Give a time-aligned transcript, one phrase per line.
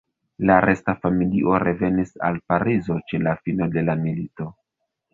[0.49, 4.53] La resta familio revenis al Parizo ĉe la fino de la milito.